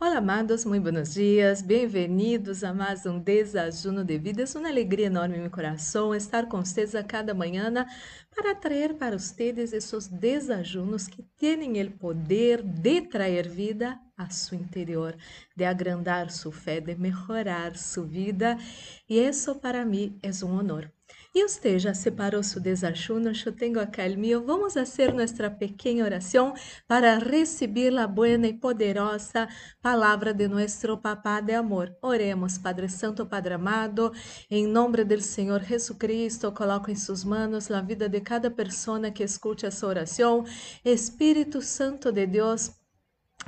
[0.00, 4.44] Olá, amados, muito buenos dias, bem-vindos a mais um Desajuno de Vida.
[4.44, 7.84] É uma alegria enorme em meu coração estar com vocês a cada manhã
[8.32, 14.56] para trazer para vocês esses desajunos que têm o poder de trazer vida a seu
[14.56, 15.16] interior,
[15.56, 18.56] de agrandar sua fé, de melhorar sua vida.
[19.08, 20.92] E isso para mim é um honor.
[21.34, 23.30] E você já separou seu desajuno?
[23.44, 24.16] Eu tenho acá el.
[24.44, 26.54] Vamos fazer nossa pequena oração
[26.86, 29.46] para receber a boa e poderosa
[29.82, 31.94] palavra de nosso Papá de amor.
[32.00, 34.10] Oremos, Padre Santo, Padre amado,
[34.50, 39.22] em nome do Senhor Jesucristo, coloco em suas mãos a vida de cada pessoa que
[39.22, 40.44] escute essa oração.
[40.82, 42.72] Espírito Santo de Deus,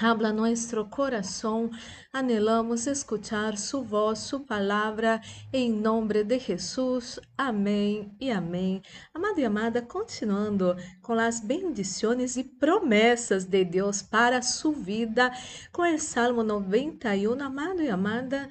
[0.03, 1.73] Habla nuestro corazón,
[2.11, 5.21] anhelamos escuchar su voz, su palabra,
[5.52, 7.21] em nome de Jesus.
[7.37, 8.80] Amém e amém.
[9.13, 15.30] Amado e amada, continuando com as bendições e promessas de Deus para sua vida,
[15.71, 17.39] com o Salmo 91.
[17.39, 18.49] Amado e amada,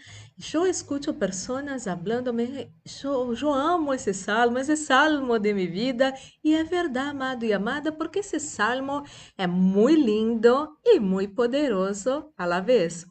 [0.54, 2.72] eu escuto pessoas falando-me,
[3.04, 7.92] eu, amo esse salmo, esse salmo de minha vida, e é verdade, amado e amada,
[7.92, 9.04] porque esse salmo
[9.38, 13.06] é muito lindo e muito poderoso a la vez.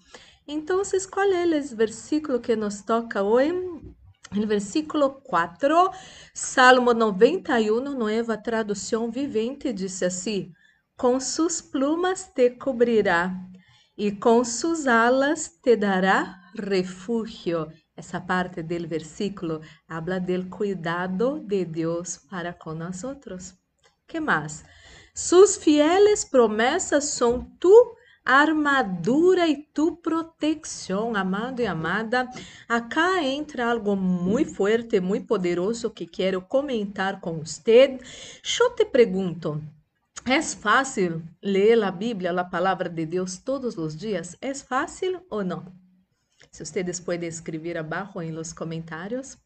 [0.46, 0.80] Então,
[1.12, 3.52] qual é o versículo que nos toca hoje?
[4.34, 5.90] O versículo 4,
[6.32, 10.52] Salmo 91, nova tradução vivente, diz assim:
[10.96, 13.34] Com suas plumas te cobrirá
[13.98, 17.66] e com suas alas te dará refúgio.
[17.96, 23.54] Essa parte do versículo habla del cuidado de Deus para com nós outros.
[24.06, 24.64] Que mais?
[25.12, 32.30] Sus fieles promessas são tu armadura e tu proteção, amado e amada.
[32.68, 37.98] Acá entra algo muito forte, muito poderoso que quero comentar com você.
[38.60, 39.60] Eu te pergunto,
[40.30, 44.36] é fácil ler a Bíblia, a palavra de Deus todos os dias?
[44.40, 45.72] É fácil ou não?
[46.50, 49.38] Se vocês podem escrever abaixo em los comentários.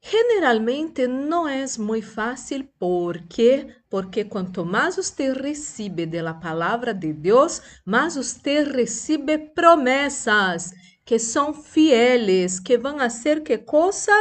[0.00, 7.62] Generalmente não é muito fácil porque porque quanto mais você recebe da palavra de Deus,
[7.84, 10.72] mais você recebe promessas
[11.04, 14.12] que são fieles, que vão ser que coisa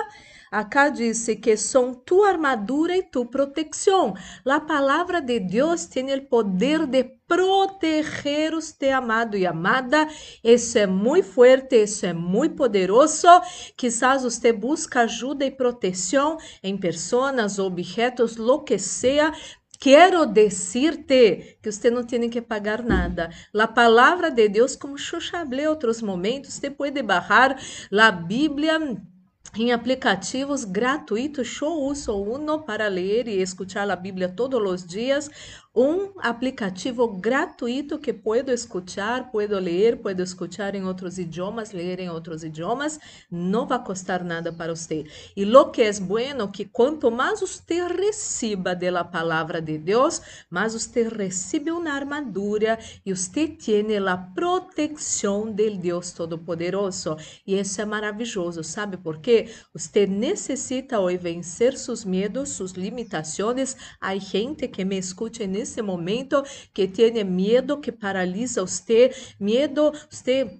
[0.51, 4.13] Acá disse que são tu armadura e tu proteção.
[4.45, 10.09] A palavra de Deus tem o poder de proteger te amado e amada.
[10.43, 13.27] Isso é muito forte, isso é muito poderoso.
[13.77, 19.31] Quizás você busca ajuda e proteção em pessoas, objetos, lo que seja,
[19.79, 23.31] Quero dizer-te que você não tem que pagar nada.
[23.51, 27.57] A palavra de Deus, como em outros momentos, você pode barrar
[27.91, 28.77] a Bíblia
[29.57, 31.59] em aplicativos gratuitos.
[31.61, 35.29] Eu uso um para ler e escutar a Bíblia todos os dias
[35.73, 42.09] um aplicativo gratuito que puedo escuchar, puedo ler, puedo escuchar em outros idiomas, ler em
[42.09, 42.99] outros idiomas,
[43.29, 45.05] não vai custar nada para você.
[45.35, 50.73] E lo que é bueno que quanto mais você receba da palavra de Deus, mais
[50.73, 57.15] você recebe uma armadura e você tem a proteção del Deus Todo-Poderoso.
[57.47, 59.49] E isso é maravilhoso, sabe por quê?
[59.73, 63.75] Você necessita hoje vencer seus medos, suas limitações.
[63.99, 70.59] Há gente que me escuta nesse momento que tem medo, que paralisa você, medo, você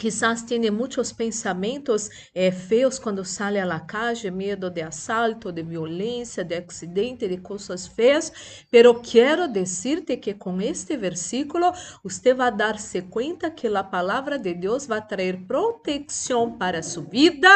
[0.00, 6.42] Quizás tenha muitos pensamentos eh, feos quando sai la calle, medo de assalto, de violência,
[6.42, 8.32] de acidente, de coisas feias.
[8.70, 11.70] Pero quero dizer-te que com este versículo
[12.02, 17.50] você vai dar-se conta que a palavra de Deus vai trazer proteção para sua vida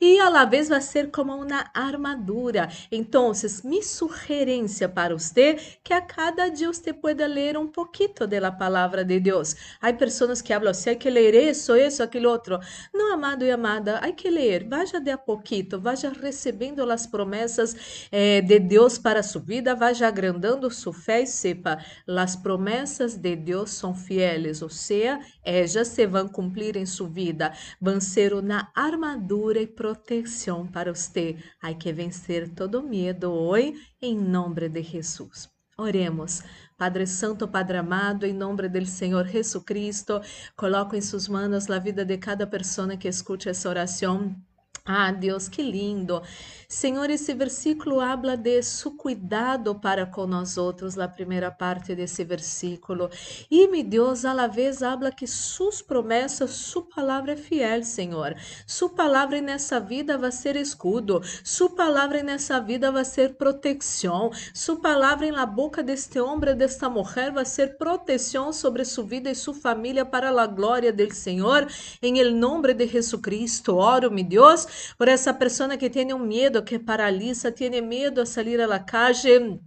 [0.00, 2.70] e a la vez vai ser como uma armadura.
[2.90, 3.30] Então,
[3.62, 7.90] minha sugerência para você que a cada dia você pueda ler um pouquinho
[8.26, 9.54] da palavra de Deus.
[9.82, 12.58] Há pessoas que falam, hay que ler isso, isso, aquilo outro.
[12.94, 18.08] Não, amado e amada, há que ler, vaya de a pouquito, vaya recebendo as promessas
[18.10, 23.36] eh, de Deus para sua vida, vaya agrandando sua fé e sepa, as promessas de
[23.36, 28.70] Deus são fieles, ou seja, elas se vão cumprir em sua vida, vão ser uma
[28.74, 31.36] armadura e proteção para você.
[31.60, 35.59] Há que vencer todo medo hoje, em nome de Jesus.
[35.80, 36.42] Oremos.
[36.76, 40.20] Padre Santo, Padre amado, em nome do Senhor Jesucristo,
[40.56, 44.34] coloco em suas mãos a vida de cada pessoa que escute essa oração.
[44.92, 46.20] Ah, Deus, que lindo.
[46.72, 52.22] Senhor, esse versículo habla de su cuidado para com nós outros, a primeira parte desse
[52.24, 53.10] versículo.
[53.50, 58.34] E, meu Deus, a la vez habla que suas promessas, sua palavra é fiel, Senhor.
[58.66, 61.20] Sua palavra nessa vida vai ser escudo.
[61.42, 64.30] Sua palavra nessa vida vai ser proteção.
[64.52, 69.34] Sua palavra la boca deste homem, desta mulher, vai ser proteção sobre sua vida e
[69.34, 71.66] sua família para a glória do Senhor.
[72.02, 76.18] Em el nome de Jesus Cristo, oro, meu Deus, por essa pessoa que tem um
[76.18, 79.60] medo, que paralisa, tem medo a sair à calle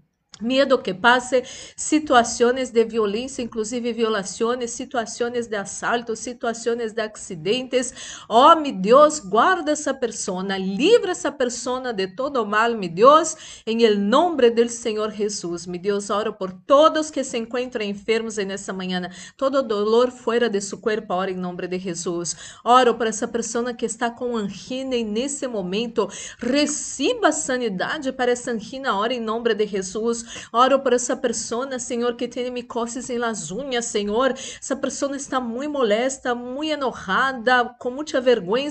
[0.44, 1.42] Medo que passe
[1.76, 7.94] situações de violência, inclusive violações, situações de assalto, situações de acidentes.
[8.28, 13.96] Oh, meu Deus, guarda essa pessoa, livra essa pessoa de todo mal, meu Deus, em
[13.96, 15.66] nome do Senhor Jesus.
[15.66, 20.60] Meu Deus, oro por todos que se encontram enfermos nessa manhã, todo dolor fora de
[20.60, 22.36] seu corpo, oro em nome de Jesus.
[22.64, 28.52] Oro por essa pessoa que está com angina e nesse momento receba sanidade para essa
[28.52, 30.33] angina, oro em nome de Jesus.
[30.52, 34.34] Oro por essa pessoa, Senhor, que tem micoses em las unhas, Senhor.
[34.34, 38.64] Essa pessoa está muito molesta, muito enojada, com muita vergonha.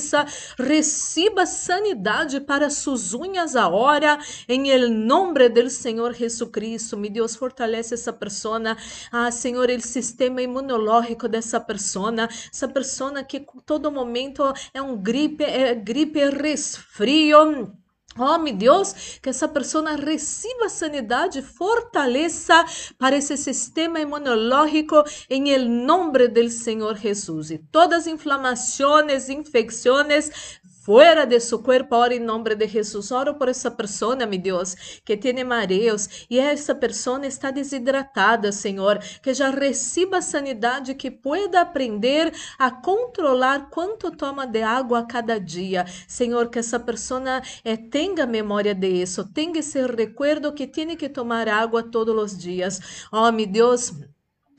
[0.58, 4.18] Receba sanidade para suas unhas agora,
[4.48, 6.96] em el nome do Senhor Jesus Cristo.
[6.96, 8.76] Me Deus fortalece essa pessoa.
[9.10, 14.42] Ah, Senhor, o sistema imunológico dessa pessoa, essa pessoa que todo momento
[14.72, 17.81] é um gripe, é gripe, é resfrio.
[18.18, 22.64] Oh, meu Deus, que essa pessoa receba sanidade, fortaleça
[22.98, 27.50] para esse sistema imunológico em nome do Senhor Jesus.
[27.50, 33.12] E todas as inflamações, infecções fuera de su cuerpo ahora en nombre de Jesús.
[33.12, 38.98] Oro por esa persona, mi Dios, que tiene mareos y esa persona está deshidratada, Senhor,
[39.22, 45.38] que já reciba sanidade, que pueda aprender a controlar quanto toma de água a cada
[45.38, 45.86] dia.
[46.06, 47.12] Senhor, que essa pessoa
[47.64, 52.38] eh, tenha memória de isso, tenha esse recuerdo que tem que tomar água todos os
[52.38, 52.80] dias.
[53.12, 53.92] Oh, mi Deus,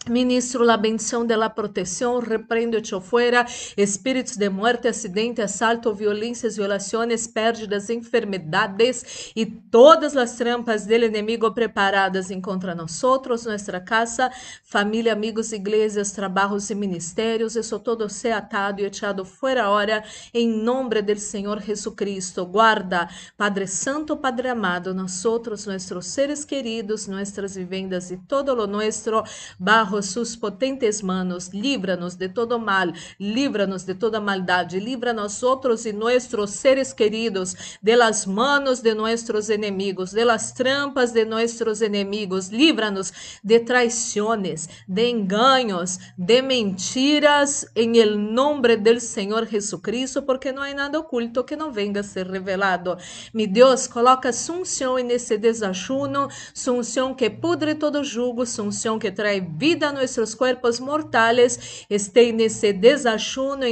[0.09, 3.47] Ministro la bendición de la protección, reprendo hecho fuera
[3.77, 11.53] espíritus de muerte, acidente, asalto, violências, violações, pérdidas, enfermedades e todas as trampas del enemigo
[11.53, 14.29] preparadas contra nós, nossa casa,
[14.65, 17.55] família, amigos, igrejas, trabalhos e ministérios.
[17.55, 20.03] Isso todo se atado e echado fora hora,
[20.33, 22.45] em nome do Senhor Jesucristo.
[22.45, 23.07] Guarda,
[23.37, 29.23] Padre Santo, Padre amado, nós outros, nossos seres queridos, nossas vivendas e todo lo nuestro,
[29.57, 35.85] barro bajo sus potentes manos, líbranos de todo mal, líbranos de toda maldade, libra nosotros
[35.85, 41.81] y nuestros seres queridos de las manos de nuestros enemigos, de las trampas de nuestros
[41.81, 43.13] enemigos, líbranos
[43.43, 50.73] de traiciones, de engaños, de mentiras, en el nombre del Señor Jesucristo, porque não há
[50.73, 52.97] nada oculto que não venga a ser revelado.
[53.31, 59.82] Mi Deus, coloca sunção nesse desajuno, sunção que pudre todo jugo, sunção que trae vida
[59.83, 63.65] vida a nuestros cuerpos mortales esté en ese desayuno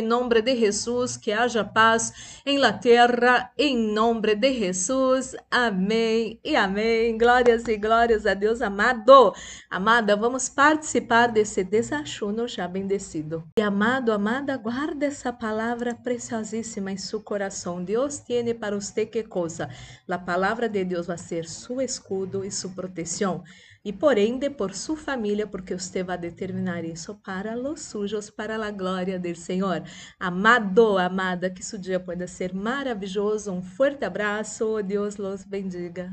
[0.44, 5.36] de Jesús, que haya paz en la tierra en nombre de Jesús.
[5.50, 7.18] Amém e amém.
[7.18, 9.34] Glórias e glórias a Deus amado.
[9.70, 13.44] Amada, vamos participar desse desayuno já bendecido.
[13.58, 17.84] E amado, amada, guarda essa palavra preciosíssima em seu coração.
[17.84, 19.70] Deus tiene para você que coisa?
[20.10, 23.44] A palavra de Deus vai ser seu escudo e sua proteção
[23.84, 28.72] e porém por sua família, porque você vai determinar isso para os sujos, para a
[28.72, 29.84] glória do Senhor.
[30.20, 33.52] Amado, amada, que seu dia pode ser maravilhoso.
[33.52, 36.12] Um forte abraço, Deus los bendiga.